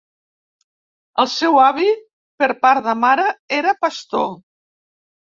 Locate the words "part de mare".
2.63-3.25